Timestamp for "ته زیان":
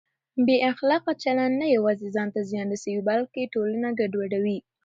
2.35-2.67